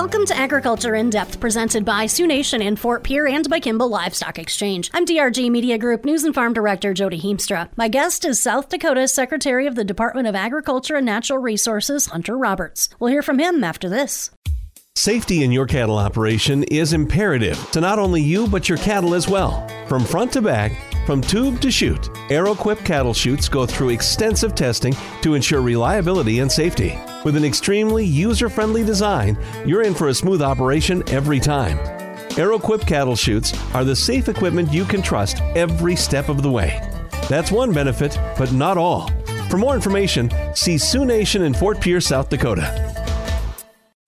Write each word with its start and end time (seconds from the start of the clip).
Welcome 0.00 0.24
to 0.24 0.36
Agriculture 0.36 0.94
in 0.94 1.10
Depth, 1.10 1.38
presented 1.40 1.84
by 1.84 2.06
Sioux 2.06 2.26
Nation 2.26 2.62
in 2.62 2.74
Fort 2.74 3.04
Pierre 3.04 3.28
and 3.28 3.46
by 3.50 3.60
Kimball 3.60 3.90
Livestock 3.90 4.38
Exchange. 4.38 4.90
I'm 4.94 5.04
DRG 5.04 5.50
Media 5.50 5.76
Group 5.76 6.06
News 6.06 6.24
and 6.24 6.34
Farm 6.34 6.54
Director 6.54 6.94
Jody 6.94 7.20
Heemstra. 7.20 7.68
My 7.76 7.88
guest 7.88 8.24
is 8.24 8.40
South 8.40 8.70
Dakota's 8.70 9.12
Secretary 9.12 9.66
of 9.66 9.74
the 9.74 9.84
Department 9.84 10.26
of 10.26 10.34
Agriculture 10.34 10.96
and 10.96 11.04
Natural 11.04 11.38
Resources, 11.38 12.06
Hunter 12.06 12.38
Roberts. 12.38 12.88
We'll 12.98 13.12
hear 13.12 13.20
from 13.20 13.38
him 13.38 13.62
after 13.62 13.90
this. 13.90 14.30
Safety 14.96 15.44
in 15.44 15.52
your 15.52 15.66
cattle 15.66 15.98
operation 15.98 16.64
is 16.64 16.94
imperative 16.94 17.70
to 17.72 17.82
not 17.82 17.98
only 17.98 18.22
you, 18.22 18.46
but 18.46 18.70
your 18.70 18.78
cattle 18.78 19.14
as 19.14 19.28
well. 19.28 19.68
From 19.86 20.06
front 20.06 20.32
to 20.32 20.40
back, 20.40 20.72
from 21.06 21.20
tube 21.20 21.60
to 21.60 21.70
chute, 21.70 22.10
Arrowquip 22.28 22.84
cattle 22.84 23.14
chutes 23.14 23.48
go 23.48 23.66
through 23.66 23.88
extensive 23.90 24.54
testing 24.54 24.94
to 25.22 25.34
ensure 25.34 25.60
reliability 25.60 26.40
and 26.40 26.50
safety. 26.50 26.98
With 27.24 27.36
an 27.36 27.44
extremely 27.44 28.04
user 28.04 28.48
friendly 28.48 28.84
design, 28.84 29.38
you're 29.66 29.82
in 29.82 29.94
for 29.94 30.08
a 30.08 30.14
smooth 30.14 30.42
operation 30.42 31.02
every 31.08 31.40
time. 31.40 31.78
Arrowquip 32.30 32.86
cattle 32.86 33.16
chutes 33.16 33.52
are 33.74 33.84
the 33.84 33.96
safe 33.96 34.28
equipment 34.28 34.72
you 34.72 34.84
can 34.84 35.02
trust 35.02 35.40
every 35.56 35.96
step 35.96 36.28
of 36.28 36.42
the 36.42 36.50
way. 36.50 36.80
That's 37.28 37.50
one 37.50 37.72
benefit, 37.72 38.18
but 38.38 38.52
not 38.52 38.78
all. 38.78 39.10
For 39.50 39.58
more 39.58 39.74
information, 39.74 40.30
see 40.54 40.78
Sioux 40.78 41.04
Nation 41.04 41.42
in 41.42 41.54
Fort 41.54 41.80
Pierre, 41.80 42.00
South 42.00 42.28
Dakota. 42.28 42.89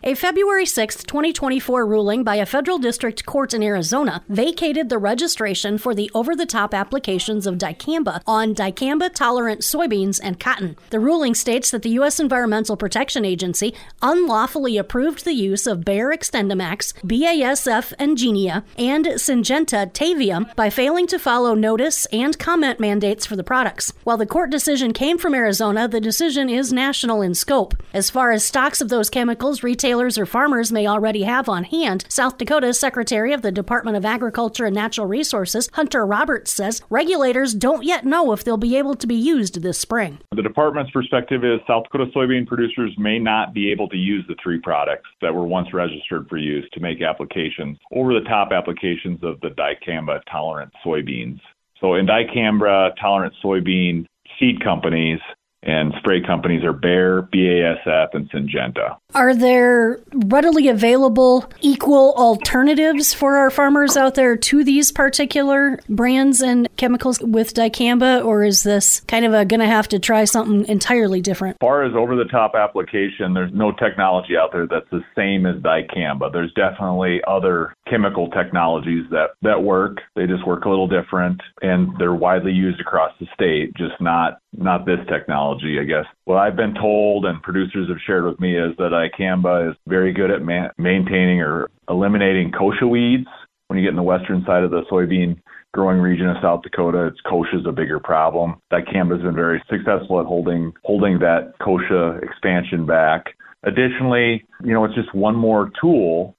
A 0.05 0.17
February 0.17 0.67
6, 0.67 1.05
2024 1.05 1.87
ruling 1.87 2.25
by 2.25 2.35
a 2.35 2.45
federal 2.45 2.79
district 2.81 3.25
court 3.25 3.55
in 3.55 3.63
Arizona 3.63 4.25
vacated 4.29 4.89
the 4.89 4.99
registration 4.99 5.79
for 5.79 5.95
the 5.95 6.11
over 6.13 6.35
the 6.35 6.45
top 6.45 6.75
applications 6.75 7.47
of 7.47 7.55
dicamba 7.57 8.21
on 8.27 8.53
dicamba 8.53 9.15
tolerant 9.15 9.61
soybeans 9.61 10.19
and 10.21 10.41
cotton. 10.41 10.77
The 10.91 10.99
ruling 10.99 11.37
states 11.37 11.71
that 11.71 11.83
the 11.83 11.91
U.S. 11.91 12.19
Environmental 12.19 12.77
Protection 12.77 13.25
Agency 13.25 13.77
unlawfully 14.03 14.77
approved 14.77 15.25
the 15.25 15.35
use 15.35 15.69
of 15.69 15.85
Bayer 15.85 16.09
XtendiMax, 16.09 16.95
BASF 17.05 17.95
Engenia, 18.01 18.65
and 18.77 19.07
Syngenta 19.07 19.93
Tavium 19.93 20.53
by 20.57 20.69
failing 20.69 21.07
to 21.07 21.19
follow 21.21 21.55
notice 21.55 22.07
and 22.07 22.37
comment 22.41 22.81
mandates 22.81 23.25
for 23.25 23.37
the 23.37 23.45
products. 23.45 23.93
While 24.03 24.17
the 24.17 24.27
court 24.27 24.51
decision 24.51 24.93
came 24.93 25.17
from 25.17 25.33
Arizona, 25.33 25.87
the 25.87 26.01
decision 26.01 26.51
is 26.51 26.73
national 26.73 27.23
in 27.23 27.37
scope. 27.37 27.75
As 27.95 28.11
far 28.11 28.33
as 28.33 28.45
stocks 28.45 28.81
of 28.81 28.89
those 28.89 29.09
chemicals, 29.09 29.63
retail 29.63 29.92
retailers 29.93 30.17
or 30.17 30.25
farmers 30.25 30.73
may 30.73 30.87
already 30.87 31.25
have 31.25 31.51
on 31.51 31.65
hand, 31.65 32.07
South 32.09 32.39
Dakota's 32.39 32.81
Secretary 32.81 33.35
of 33.35 33.43
the 33.43 33.53
Department 33.53 33.95
of 33.95 34.07
Agriculture 34.07 34.65
and 34.65 34.75
Natural 34.75 35.07
Resources, 35.07 35.69
Hunter 35.75 36.07
Roberts, 36.07 36.51
says 36.51 36.81
regulators 36.89 37.53
don't 37.53 37.85
yet 37.85 38.07
know 38.07 38.33
if 38.33 38.43
they'll 38.43 38.57
be 38.57 38.79
able 38.79 38.95
to 38.95 39.07
be 39.07 39.15
used 39.15 39.61
this 39.61 39.79
spring. 39.79 40.19
The 40.35 40.43
department's 40.43 40.93
perspective 40.93 41.45
is 41.45 41.61
South 41.67 41.85
Dakota 41.85 42.11
soybean 42.17 42.47
producers 42.47 42.95
may 42.97 43.19
not 43.19 43.53
be 43.53 43.71
able 43.71 43.87
to 43.91 43.99
use 43.99 44.25
the 44.29 44.37
three 44.43 44.59
products 44.59 45.11
that 45.21 45.35
were 45.35 45.45
once 45.45 45.75
registered 45.75 46.27
for 46.27 46.39
use 46.39 46.67
to 46.73 46.81
make 46.81 47.03
applications 47.03 47.77
over 47.95 48.15
the 48.15 48.27
top 48.27 48.51
applications 48.51 49.23
of 49.23 49.39
the 49.43 49.51
dicamba 49.51 50.21
tolerant 50.31 50.73
soybeans. 50.83 51.39
So 51.83 51.97
in 51.97 52.07
dicamba 52.07 52.93
tolerant 52.99 53.35
soybean 53.45 54.07
seed 54.41 54.65
companies, 54.65 55.21
and 55.63 55.93
spray 55.99 56.21
companies 56.21 56.65
are 56.65 56.73
Bayer, 56.73 57.23
BASF, 57.23 58.09
and 58.15 58.31
Syngenta. 58.31 58.97
Are 59.15 59.35
there 59.35 60.01
readily 60.13 60.69
available 60.69 61.51
equal 61.61 62.15
alternatives 62.17 63.13
for 63.13 63.37
our 63.37 63.51
farmers 63.51 63.97
out 63.97 64.15
there 64.15 64.37
to 64.37 64.65
these 64.65 64.91
particular 64.91 65.79
brands 65.89 66.41
and 66.41 66.69
chemicals 66.77 67.21
with 67.21 67.53
dicamba, 67.53 68.25
or 68.25 68.43
is 68.43 68.63
this 68.63 69.01
kind 69.01 69.27
of 69.27 69.33
going 69.49 69.61
to 69.61 69.67
have 69.67 69.89
to 69.89 69.99
try 69.99 70.25
something 70.25 70.67
entirely 70.67 71.21
different? 71.21 71.57
As 71.57 71.67
far 71.67 71.85
as 71.85 71.95
over 71.95 72.17
the 72.17 72.25
top 72.25 72.55
application, 72.55 73.35
there's 73.35 73.53
no 73.53 73.73
technology 73.73 74.37
out 74.37 74.51
there 74.53 74.67
that's 74.67 74.89
the 74.91 75.05
same 75.15 75.45
as 75.45 75.57
dicamba. 75.57 76.33
There's 76.33 76.53
definitely 76.55 77.21
other 77.27 77.75
chemical 77.89 78.31
technologies 78.31 79.05
that, 79.11 79.31
that 79.43 79.63
work. 79.63 79.99
They 80.17 80.27
just 80.27 80.47
work 80.47 80.65
a 80.65 80.71
little 80.71 80.89
different 80.89 81.41
and 81.61 81.91
they're 81.99 82.15
widely 82.15 82.53
used 82.53 82.81
across 82.81 83.13
the 83.21 83.27
state, 83.35 83.75
just 83.77 84.01
not 84.01 84.39
not 84.55 84.85
this 84.85 84.99
technology, 85.09 85.79
I 85.81 85.85
guess. 85.85 86.05
What 86.25 86.37
I've 86.37 86.57
been 86.57 86.75
told 86.75 87.25
and 87.25 87.43
producers 87.43 87.89
have 87.89 87.99
shared 88.07 88.25
with 88.25 88.39
me 88.39 88.57
is 88.57 88.77
that 88.77 88.93
dicamba 89.11 89.71
is 89.71 89.77
very 89.87 90.13
good 90.13 90.31
at 90.31 90.43
ma- 90.43 90.71
maintaining 90.79 91.41
or 91.41 91.71
eliminating 91.89 92.53
kochia 92.53 92.89
weeds. 92.89 93.29
When 93.69 93.79
you 93.79 93.85
get 93.85 93.91
in 93.91 93.97
the 93.97 94.03
western 94.03 94.45
side 94.45 94.65
of 94.65 94.71
the 94.71 94.83
soybean 94.91 95.41
growing 95.73 95.99
region 95.99 96.29
of 96.29 96.37
South 96.43 96.63
Dakota, 96.63 97.07
it's 97.07 97.21
kochia 97.23 97.61
is 97.61 97.67
a 97.67 97.73
bigger 97.73 97.99
problem. 97.99 98.61
Dicamba 98.73 99.13
has 99.13 99.23
been 99.23 99.35
very 99.35 99.63
successful 99.71 100.21
at 100.21 100.27
holding 100.27 100.73
holding 100.85 101.19
that 101.21 101.55
kochia 101.61 102.23
expansion 102.23 102.87
back. 102.87 103.35
Additionally, 103.65 104.45
you 104.63 104.73
know, 104.73 104.85
it's 104.85 104.95
just 104.95 105.15
one 105.15 105.37
more 105.37 105.71
tool 105.81 106.37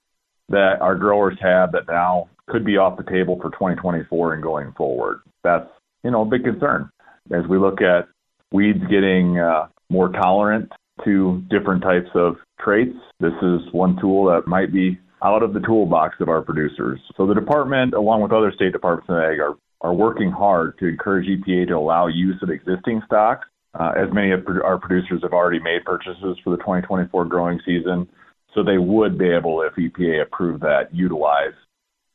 that 0.50 0.80
our 0.80 0.94
growers 0.94 1.36
have 1.40 1.72
that 1.72 1.88
now 1.88 2.28
could 2.46 2.64
be 2.64 2.76
off 2.76 2.98
the 2.98 3.10
table 3.10 3.38
for 3.40 3.50
2024 3.50 4.34
and 4.34 4.42
going 4.42 4.72
forward. 4.72 5.20
That's 5.42 5.68
you 6.02 6.10
know 6.10 6.22
a 6.22 6.26
big 6.26 6.44
concern 6.44 6.90
as 7.32 7.46
we 7.48 7.58
look 7.58 7.80
at 7.80 8.08
weeds 8.52 8.84
getting 8.90 9.38
uh, 9.38 9.66
more 9.90 10.10
tolerant 10.10 10.70
to 11.04 11.42
different 11.50 11.82
types 11.82 12.10
of 12.14 12.36
traits. 12.60 12.96
This 13.20 13.34
is 13.42 13.60
one 13.72 13.96
tool 14.00 14.26
that 14.26 14.46
might 14.46 14.72
be 14.72 14.98
out 15.22 15.42
of 15.42 15.54
the 15.54 15.60
toolbox 15.60 16.16
of 16.20 16.28
our 16.28 16.42
producers. 16.42 17.00
So 17.16 17.26
the 17.26 17.34
department, 17.34 17.94
along 17.94 18.22
with 18.22 18.32
other 18.32 18.52
state 18.54 18.72
departments 18.72 19.08
of 19.08 19.16
ag, 19.16 19.40
are, 19.40 19.54
are 19.80 19.94
working 19.94 20.30
hard 20.30 20.78
to 20.78 20.86
encourage 20.86 21.26
EPA 21.26 21.68
to 21.68 21.74
allow 21.74 22.06
use 22.06 22.36
of 22.42 22.50
existing 22.50 23.02
stocks. 23.06 23.46
Uh, 23.78 23.92
as 23.96 24.12
many 24.12 24.30
of 24.30 24.46
our 24.64 24.78
producers 24.78 25.20
have 25.22 25.32
already 25.32 25.58
made 25.58 25.84
purchases 25.84 26.38
for 26.44 26.50
the 26.50 26.58
2024 26.58 27.24
growing 27.24 27.58
season, 27.64 28.08
so 28.54 28.62
they 28.62 28.78
would 28.78 29.18
be 29.18 29.28
able, 29.28 29.62
if 29.62 29.74
EPA 29.74 30.22
approved 30.22 30.62
that, 30.62 30.94
utilize 30.94 31.54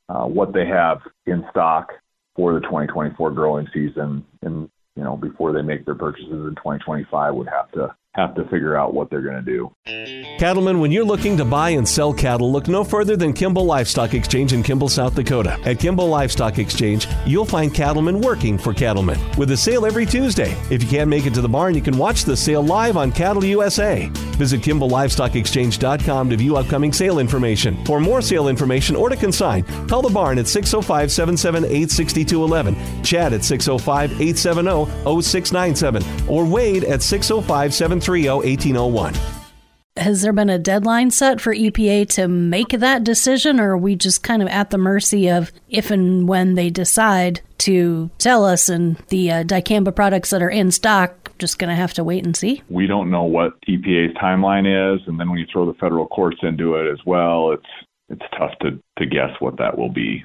uh, 0.07 0.23
what 0.23 0.53
they 0.53 0.65
have 0.65 0.99
in 1.25 1.43
stock 1.51 1.89
for 2.35 2.53
the 2.53 2.61
2024 2.61 3.31
growing 3.31 3.67
season 3.73 4.25
And 4.41 4.69
you 4.95 5.03
know, 5.03 5.15
before 5.15 5.53
they 5.53 5.61
make 5.61 5.85
their 5.85 5.95
purchases 5.95 6.31
in 6.31 6.55
2025 6.55 7.33
would 7.35 7.47
have 7.47 7.71
to 7.71 7.95
have 8.15 8.35
to 8.35 8.43
figure 8.45 8.75
out 8.75 8.93
what 8.93 9.09
they're 9.09 9.21
going 9.21 9.43
to 9.43 9.51
do. 9.51 9.71
Cattlemen, 10.39 10.79
when 10.79 10.91
you're 10.91 11.05
looking 11.05 11.37
to 11.37 11.45
buy 11.45 11.71
and 11.71 11.87
sell 11.87 12.13
cattle, 12.13 12.51
look 12.51 12.67
no 12.67 12.83
further 12.83 13.15
than 13.15 13.33
Kimball 13.33 13.65
Livestock 13.65 14.13
Exchange 14.13 14.53
in 14.53 14.63
Kimball, 14.63 14.89
South 14.89 15.15
Dakota. 15.15 15.59
At 15.65 15.79
Kimball 15.79 16.07
Livestock 16.07 16.57
Exchange, 16.57 17.07
you'll 17.25 17.45
find 17.45 17.73
cattlemen 17.73 18.21
working 18.21 18.57
for 18.57 18.73
cattlemen 18.73 19.19
with 19.37 19.51
a 19.51 19.57
sale 19.57 19.85
every 19.85 20.05
Tuesday. 20.05 20.55
If 20.69 20.83
you 20.83 20.89
can't 20.89 21.09
make 21.09 21.25
it 21.25 21.33
to 21.35 21.41
the 21.41 21.49
barn, 21.49 21.75
you 21.75 21.81
can 21.81 21.97
watch 21.97 22.23
the 22.23 22.35
sale 22.35 22.63
live 22.63 22.97
on 22.97 23.11
Cattle 23.11 23.45
USA. 23.45 24.09
Visit 24.39 24.61
KimballLivestockExchange.com 24.61 26.29
to 26.29 26.37
view 26.37 26.57
upcoming 26.57 26.91
sale 26.93 27.19
information. 27.19 27.85
For 27.85 27.99
more 27.99 28.21
sale 28.21 28.47
information 28.47 28.95
or 28.95 29.09
to 29.09 29.15
consign, 29.15 29.63
call 29.87 30.01
the 30.01 30.09
barn 30.09 30.39
at 30.39 30.47
605 30.47 31.11
778 31.11 31.91
6211, 31.91 33.03
Chad 33.03 33.33
at 33.33 33.43
605 33.43 34.11
870 34.19 35.21
0697, 35.21 36.03
or 36.27 36.45
Wade 36.45 36.85
at 36.85 37.03
605 37.03 37.73
730 37.73 38.29
1801 38.29 39.13
has 39.99 40.21
there 40.21 40.33
been 40.33 40.49
a 40.49 40.57
deadline 40.57 41.11
set 41.11 41.41
for 41.41 41.53
EPA 41.53 42.07
to 42.07 42.27
make 42.27 42.69
that 42.69 43.03
decision, 43.03 43.59
or 43.59 43.71
are 43.71 43.77
we 43.77 43.95
just 43.95 44.23
kind 44.23 44.41
of 44.41 44.47
at 44.47 44.69
the 44.69 44.77
mercy 44.77 45.29
of 45.29 45.51
if 45.67 45.91
and 45.91 46.27
when 46.27 46.55
they 46.55 46.69
decide 46.69 47.41
to 47.59 48.09
tell 48.17 48.45
us 48.45 48.69
and 48.69 48.95
the 49.09 49.31
uh, 49.31 49.43
dicamba 49.43 49.93
products 49.93 50.29
that 50.29 50.41
are 50.41 50.49
in 50.49 50.71
stock 50.71 51.18
just 51.39 51.59
going 51.59 51.69
to 51.69 51.75
have 51.75 51.93
to 51.93 52.03
wait 52.03 52.25
and 52.25 52.35
see? 52.35 52.61
We 52.69 52.87
don't 52.87 53.09
know 53.09 53.23
what 53.23 53.59
EPA's 53.67 54.15
timeline 54.17 54.95
is, 54.95 55.01
and 55.07 55.19
then 55.19 55.29
when 55.29 55.39
you 55.39 55.47
throw 55.51 55.65
the 55.65 55.77
federal 55.79 56.07
courts 56.07 56.37
into 56.43 56.75
it 56.75 56.91
as 56.91 56.99
well, 57.05 57.51
it's 57.51 57.65
it's 58.09 58.21
tough 58.37 58.51
to 58.61 58.79
to 58.97 59.05
guess 59.05 59.31
what 59.39 59.57
that 59.57 59.77
will 59.77 59.89
be. 59.89 60.23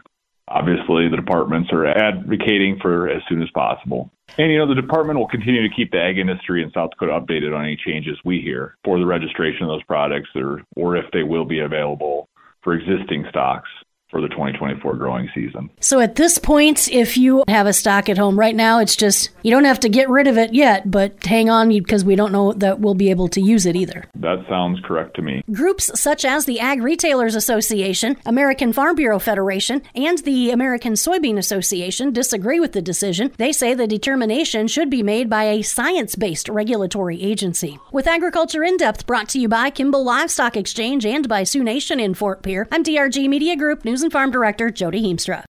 Obviously, 0.49 1.09
the 1.09 1.17
departments 1.17 1.71
are 1.73 1.87
advocating 1.87 2.79
for 2.81 3.09
as 3.09 3.23
soon 3.29 3.43
as 3.43 3.49
possible. 3.55 4.11
And, 4.37 4.53
you 4.53 4.59
know, 4.59 4.69
the 4.69 4.75
department 4.75 5.19
will 5.19 5.29
continue 5.29 5.67
to 5.67 5.75
keep 5.75 5.91
the 5.91 6.01
ag 6.01 6.19
industry 6.19 6.63
in 6.63 6.71
South 6.73 6.91
Dakota 6.91 7.13
updated 7.13 7.57
on 7.57 7.65
any 7.65 7.77
changes 7.77 8.19
we 8.25 8.41
hear 8.41 8.77
for 8.85 8.99
the 8.99 9.07
registration 9.07 9.63
of 9.63 9.69
those 9.69 9.83
products 9.85 10.29
or, 10.35 10.63
or 10.77 10.97
if 10.97 11.11
they 11.13 11.23
will 11.23 11.47
be 11.47 11.61
available 11.61 12.29
for 12.63 12.75
existing 12.75 13.25
stocks 13.31 13.69
for 14.15 14.21
the 14.21 14.29
2024 14.29 14.95
growing 14.95 15.29
season. 15.35 15.69
So 15.81 15.99
at 15.99 16.15
this 16.15 16.39
point, 16.39 16.89
if 16.89 17.17
you 17.17 17.43
have 17.49 17.67
a 17.67 17.73
stock 17.73 18.09
at 18.09 18.17
home 18.17 18.39
right 18.39 18.55
now, 18.55 18.79
it's 18.79 18.95
just 18.95 19.31
you 19.43 19.51
don't 19.51 19.65
have 19.65 19.81
to 19.81 19.89
get 19.89 20.09
rid 20.09 20.29
of 20.29 20.39
it 20.39 20.55
yet, 20.55 20.89
but 20.89 21.27
hang 21.27 21.51
on 21.51 21.69
because 21.69 22.05
we 22.05 22.15
don't 22.15 22.31
know 22.31 22.53
that 22.53 22.79
we'll 22.79 22.95
be 22.95 23.11
able 23.11 23.27
to 23.27 23.41
use 23.41 23.67
it 23.67 23.75
either. 23.75 24.05
That 24.15 24.45
sounds 24.49 24.79
correct 24.85 25.17
to 25.17 25.23
me. 25.23 25.43
Groups 25.51 25.91
such 25.99 26.25
as 26.25 26.45
the 26.45 26.61
Ag 26.61 26.81
Retailers 26.81 27.35
Association, 27.35 28.17
American 28.25 28.73
Farm 28.73 28.95
Bureau 28.95 29.19
Federation, 29.19 29.83
and 29.97 30.19
the 30.19 30.53
American 30.53 30.93
Soybean 30.93 31.37
Association 31.37 32.13
disagree 32.13 32.61
with 32.61 32.71
the 32.71 32.83
decision. 32.83 33.33
They 33.37 33.51
say 33.51 33.75
the 33.75 33.89
determination 33.89 34.69
should 34.69 34.91
be 34.91 35.03
made 35.03 35.29
by 35.29 35.47
a 35.47 35.63
science 35.63 36.15
based 36.15 36.49
regulatory 36.49 37.21
agency. 37.21 37.81
With 37.91 38.07
Agriculture 38.07 38.63
in 38.63 38.77
Depth 38.77 39.09
brought 39.09 39.29
to 39.31 39.41
you 39.41 39.49
by 39.49 39.71
Kimball 39.71 40.05
Livestock 40.05 40.57
Exchange 40.57 41.05
and 41.05 41.29
by 41.29 41.43
Sioux 41.43 41.65
Nation 41.65 41.99
in 41.99 42.15
Fort 42.15 42.45
Pierre, 42.45 42.69
I'm 42.71 42.85
DRG 42.85 43.29
Media 43.29 43.57
Group 43.57 43.85
News 43.85 44.04
Farm 44.11 44.31
Director 44.31 44.71
Jody 44.71 45.03
Heemstra. 45.03 45.43